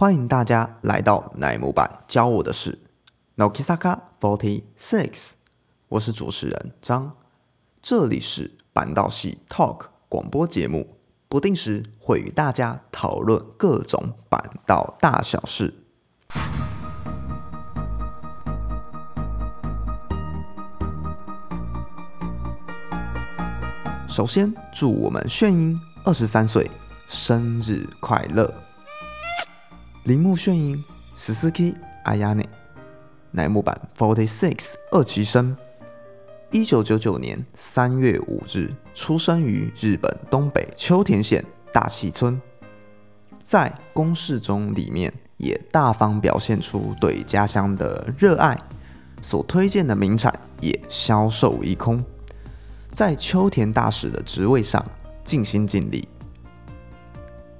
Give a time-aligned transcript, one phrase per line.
[0.00, 2.78] 欢迎大家来到乃木坂教我的事
[3.36, 5.32] ，Nokisaka Forty Six，
[5.88, 7.16] 我是主持人张，
[7.82, 10.98] 这里是板道系 Talk 广播节目，
[11.28, 15.74] 不定时会与大家讨论各种板道大小事。
[24.08, 26.70] 首先，祝我们炫音二十三岁
[27.08, 28.67] 生日快乐！
[30.04, 30.82] 铃木炫音
[31.18, 32.48] 十四 K 阿亚内，
[33.30, 35.54] 乃木坂 Forty Six 二期生，
[36.50, 42.40] 一九九九年三月五日出生于日本东北秋田县大细村，
[43.42, 48.58] 在公式中里面也大方表现出对家乡的热爱，
[49.20, 52.02] 所推荐的名产也销售一空。
[52.90, 54.82] 在秋田大使的职位上
[55.22, 56.08] 尽心尽力。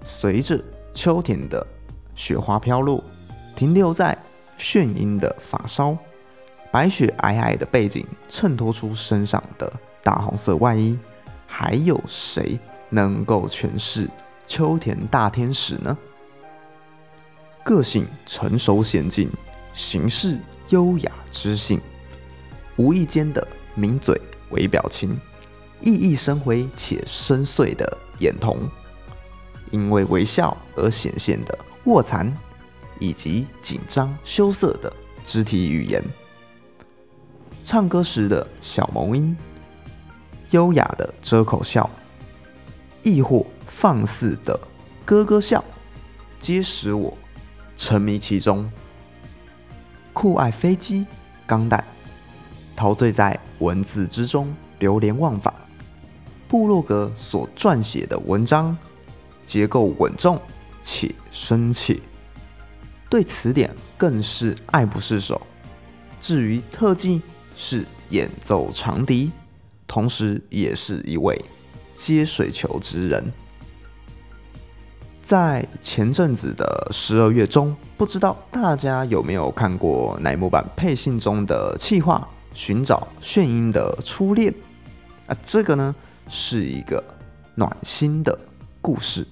[0.07, 0.59] 随着
[0.95, 1.65] 秋田的
[2.19, 3.03] 雪花飘落，
[3.55, 4.19] 停留在
[4.59, 5.97] 炫音的发梢，
[6.73, 10.99] 白雪皑皑的背景衬托出身上的大红色外衣。
[11.47, 12.59] 还有谁
[12.91, 14.11] 能够诠释
[14.49, 15.97] 秋田大天使呢？
[17.63, 19.31] 个性成熟娴静，
[19.73, 20.37] 行事
[20.71, 21.81] 优雅知性，
[22.77, 23.47] 无意间的
[23.77, 25.17] 抿嘴微表情。
[25.83, 28.69] 熠熠生辉且深邃的眼瞳，
[29.71, 31.57] 因为微笑而显现的
[31.89, 32.31] 卧蚕，
[32.98, 34.92] 以及紧张羞涩的
[35.25, 36.05] 肢体语言，
[37.64, 39.34] 唱歌时的小萌音，
[40.50, 41.89] 优雅的遮口笑，
[43.03, 44.61] 亦或放肆的
[45.06, 45.64] 咯咯笑，
[46.39, 47.16] 皆使我
[47.78, 48.70] 沉迷其中。
[50.12, 51.06] 酷爱飞机、
[51.47, 51.82] 钢弹，
[52.77, 55.54] 陶醉在文字之中，流连忘返。
[56.48, 58.77] 布洛格所撰写的文章
[59.47, 60.38] 结构稳重
[60.91, 62.00] 且生气，
[63.10, 65.38] 对词典更是爱不释手。
[66.19, 67.21] 至于特技，
[67.54, 69.31] 是演奏长笛，
[69.87, 71.38] 同时也是一位
[71.94, 73.22] 接水球之人。
[75.22, 82.27] 在前阵子的十二月中，不知道大家有没有看过乃木坂配信中的企划
[82.59, 84.50] 《寻找炫音的初恋》
[85.31, 85.37] 啊？
[85.44, 85.94] 这个呢？
[86.31, 87.04] 是一个
[87.54, 88.38] 暖心的
[88.81, 89.27] 故事。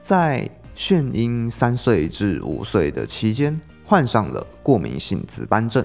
[0.00, 5.84] 在炫英三岁至五岁的期间，患上了过敏性紫斑症，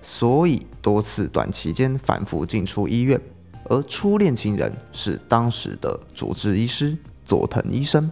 [0.00, 3.20] 所以多次短期间反复进出医院。
[3.64, 8.10] 而初恋情人是当时的主治医师佐藤医生。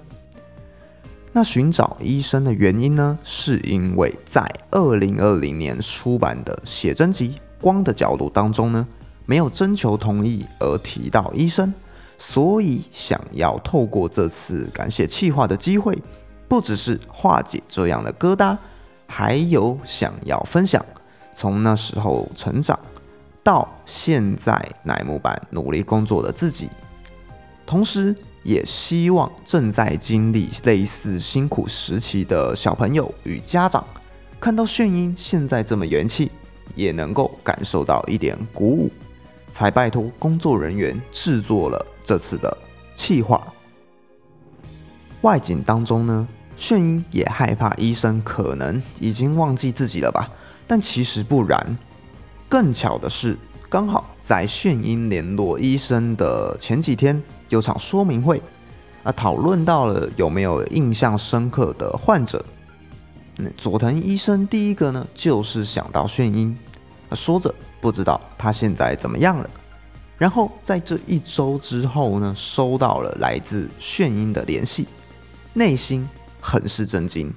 [1.33, 3.19] 那寻找医生的原因呢？
[3.25, 7.31] 是因为在二零二零年出版的写真集
[7.61, 8.87] 《光的角度》当中呢。
[9.27, 11.73] 没有征求同意而提到医生，
[12.23, 15.99] 所以想要透过这次感谢企划的机会，
[16.47, 18.55] 不只是化解这样的疙瘩，
[19.07, 20.85] 还有想要分享
[21.33, 22.79] 从那时候成长
[23.43, 26.69] 到现在乃木坂努力工作的自己，
[27.65, 33.83] 同时也希望正在经历类似辛苦时期的小朋友与家长，
[34.39, 36.31] 看到炫音现在这么元气，
[36.75, 38.91] 也能够感受到一点鼓舞。
[39.53, 42.59] 才拜托工作人员制作了这次的
[42.97, 43.41] 气话。
[45.21, 46.27] 外景当中呢，
[46.57, 50.29] 炫音也害怕医生可能已经忘记自己了吧？
[50.67, 51.79] 但其实不然。
[52.49, 53.39] 更巧的是，
[53.69, 58.43] 刚好在炫音联络医生的前几天，有场说明会，
[59.05, 62.45] 啊，讨论到了有没有印象深刻的患者。
[63.57, 66.59] 佐藤医生第一个呢，就是想到炫音，
[67.13, 67.55] 说着。
[67.81, 69.49] 不知道他现在怎么样了。
[70.21, 74.87] 然后在这一周之后呢，收到了来自炫音的联系，
[75.55, 76.07] 内心
[76.43, 77.33] 很是震惊。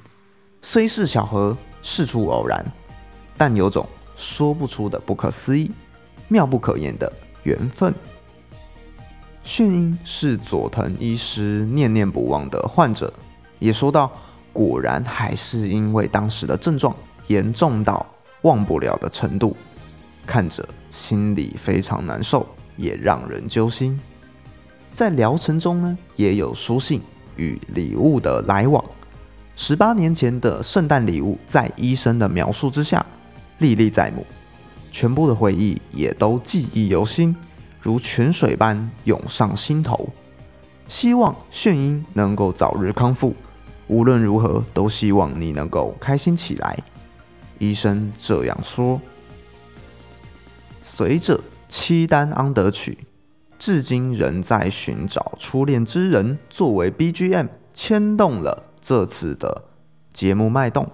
[0.61, 2.61] 虽是巧合，事出偶然，
[3.37, 3.87] 但有种
[4.17, 5.71] 说不出的不可思议、
[6.27, 7.09] 妙不可言的
[7.43, 7.95] 缘分。
[9.45, 13.13] 炫音是佐藤医师念念不忘的患者，
[13.59, 14.11] 也说到，
[14.51, 16.93] 果然还是因为当时的症状
[17.27, 18.05] 严重到
[18.41, 19.55] 忘不了的程度。
[20.25, 22.45] 看着心里非常难受，
[22.77, 23.99] 也让人揪心。
[24.91, 27.01] 在疗程中呢，也有书信
[27.35, 28.83] 与礼物的来往。
[29.55, 33.05] 十八年前的圣诞礼物，在医生的描述之下，
[33.59, 34.25] 历历在目。
[34.91, 37.35] 全部的回忆也都记忆犹新，
[37.81, 40.09] 如泉水般涌上心头。
[40.87, 43.35] 希望炫英能够早日康复。
[43.87, 46.77] 无论如何，都希望你能够开心起来。
[47.57, 48.99] 医生这样说。
[50.83, 51.39] 随着
[51.75, 52.99] 七单安德曲，
[53.57, 59.63] 至今仍在寻找初恋之人作为 BGM，牵动了这次的
[60.13, 60.87] 节目脉动。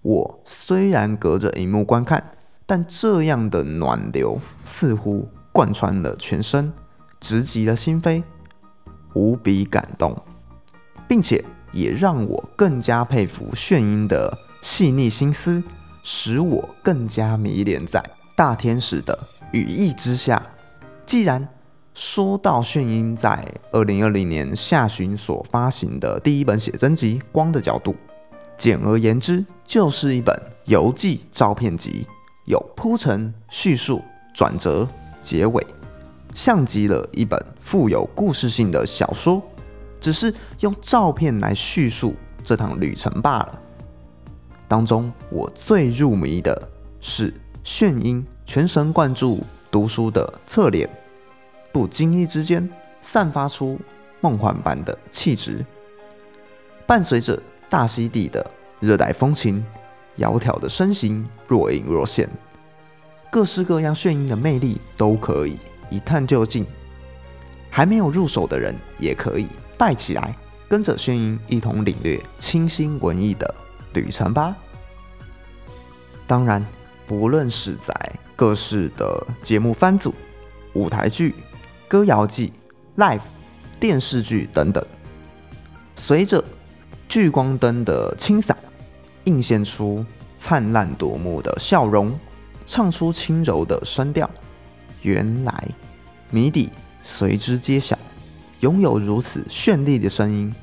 [0.00, 2.32] 我虽然隔着荧幕观看，
[2.64, 6.72] 但这样的暖流似乎贯穿了全身，
[7.20, 8.22] 直击了心扉，
[9.12, 10.16] 无比感动，
[11.06, 15.62] 并且也让我更加佩服炫音的细腻心思，
[16.02, 18.02] 使我更加迷恋在
[18.34, 19.18] 大天使的
[19.52, 20.42] 羽翼之下。
[21.06, 21.46] 既然
[21.92, 27.92] 说到炫音在二零二零年下旬所发行的第一本写真集《光的角度》。
[28.56, 32.06] 简而言之，就是一本游记照片集，
[32.44, 34.02] 有铺陈、叙述、
[34.34, 34.86] 转折、
[35.22, 35.66] 结尾，
[36.34, 39.42] 像极了一本富有故事性的小说，
[39.98, 42.14] 只是用照片来叙述
[42.44, 43.58] 这趟旅程罢了。
[44.68, 46.68] 当中我最入迷的
[47.00, 50.90] 是炫音全神贯注读书的侧脸，
[51.70, 52.68] 不经意之间
[53.00, 53.78] 散发出
[54.20, 55.64] 梦幻般的气质，
[56.84, 57.40] 伴随着。
[57.68, 58.44] 大溪地的
[58.80, 59.64] 热带风情，
[60.18, 62.28] 窈窕的身形若隐若现，
[63.30, 65.56] 各式各样炫音的魅力都可以
[65.88, 66.66] 一探究竟。
[67.70, 69.46] 还没有入手的人也可以
[69.78, 70.34] 带起来，
[70.68, 73.54] 跟着炫音一同领略清新文艺的
[73.92, 74.56] 旅程吧。
[76.26, 76.66] 当然，
[77.06, 77.94] 不论是在
[78.40, 80.14] 各式的节目番组、
[80.72, 81.34] 舞台剧、
[81.86, 82.50] 歌谣季、
[82.96, 83.20] live
[83.78, 84.82] 电视剧等等，
[85.94, 86.42] 随着。
[87.06, 88.56] 聚光灯的轻洒，
[89.24, 90.06] 映现出
[90.36, 92.16] 灿烂夺目的笑容，
[92.64, 94.30] 唱出轻柔的声调。
[95.02, 95.68] 原来
[96.30, 96.70] 谜底
[97.02, 97.98] 随之揭晓，
[98.60, 100.54] 拥有如此绚丽的声音，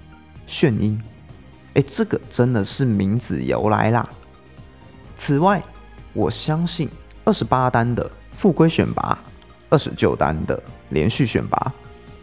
[0.48, 1.00] 炫音。
[1.74, 4.10] 哎，这个真的是名字由来啦。
[5.18, 5.62] 此外，
[6.14, 6.90] 我相信
[7.28, 9.20] 二十八单的复归选拔，
[9.70, 11.74] 二十九单的连续选拔。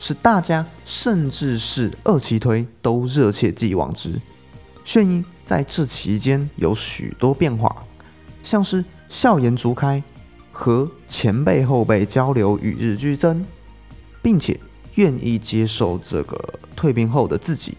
[0.01, 4.19] 是大家甚至是二期推都热切寄望之。
[4.83, 7.85] 炫音在这期间有许多变化，
[8.43, 10.03] 像是笑颜逐开，
[10.51, 13.45] 和前辈后辈交流与日俱增，
[14.23, 14.59] 并且
[14.95, 16.43] 愿意接受这个
[16.75, 17.77] 蜕变后的自己。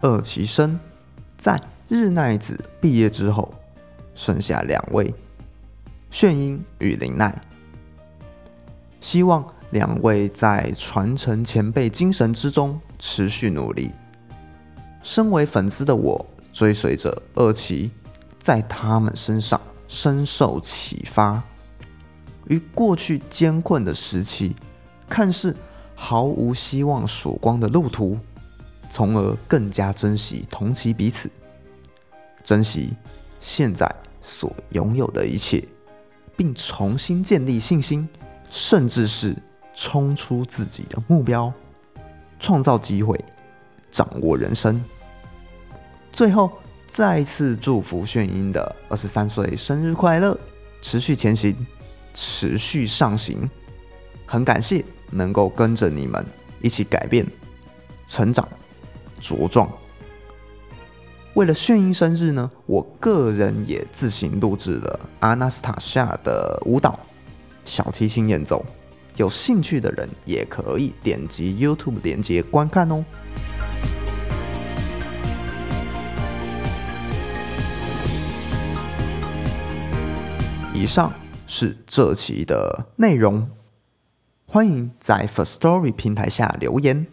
[0.00, 0.80] 二期生
[1.36, 3.52] 在日奈子毕业之后，
[4.18, 5.14] 剩下两位，
[6.10, 7.40] 炫音与林奈，
[9.00, 9.46] 希望。
[9.70, 13.90] 两位在传承前辈精神之中持续努力。
[15.02, 16.24] 身为粉丝的我，
[16.54, 17.90] 追随着二期，
[18.40, 21.42] 在他们身上深受启发。
[22.46, 24.56] 于过去艰困的时期，
[25.06, 25.54] 看似
[25.94, 28.18] 毫无希望曙光的路途，
[28.90, 31.30] 从而更加珍惜同期彼此，
[32.42, 32.94] 珍惜
[33.42, 33.86] 现在
[34.28, 35.66] 所拥有的一切，
[36.36, 38.08] 并重新建立信心，
[38.48, 39.34] 甚至是。
[39.80, 41.52] 冲出自己的目标，
[42.40, 43.16] 创造机会，
[43.92, 44.82] 掌握人生。
[46.12, 46.50] 最后，
[46.88, 50.36] 再次祝福炫音的二十三岁生日快乐！
[50.82, 51.54] 持续前行，
[52.12, 53.48] 持续上行。
[54.26, 56.26] 很感谢能够跟着你们
[56.60, 57.24] 一起改变、
[58.04, 58.48] 成长、
[59.22, 59.70] 茁壮。
[61.38, 66.98] 为了炫音生日呢，我个人也自行录制了阿纳斯塔夏的舞蹈、
[67.64, 68.66] 小提琴演奏。
[69.14, 73.04] 有兴趣的人也可以点击 YouTube 连接观看哦。
[80.74, 81.12] 以上
[81.46, 83.48] 是这期的内容，
[84.44, 87.06] 欢迎在 First Story 平台下留言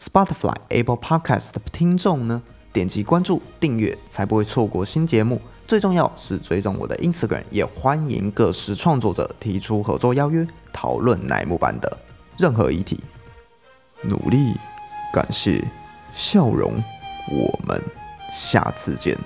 [0.00, 2.42] ，Spotify、Apple Podcast 的听众呢，
[2.76, 5.40] 点击关注订阅，才不会错过新节目。
[5.66, 11.96] 最重要是追踪我的 Instagram，也欢迎各式创作者提出合作邀约，讨论乃木坂的
[12.36, 13.00] 任何议题。
[14.02, 14.52] 努力，
[15.10, 15.64] 感谢，
[16.12, 16.74] 笑容，
[17.32, 17.82] 我们
[18.34, 19.16] 下次见。